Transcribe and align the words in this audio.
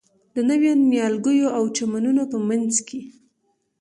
د 0.35 0.37
نویو 0.49 0.73
نیالګیو 0.91 1.49
او 1.57 1.63
چمنونو 1.77 2.23
په 2.31 2.37
منځ 2.47 2.73
کې. 2.87 3.01